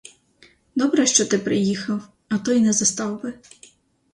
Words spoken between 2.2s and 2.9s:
а то й не